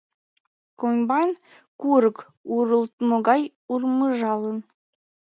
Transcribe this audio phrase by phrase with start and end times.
[0.79, 1.31] Комбайн
[1.79, 2.17] курык
[2.55, 3.41] урылтмо гай
[3.73, 4.57] урмыжалын.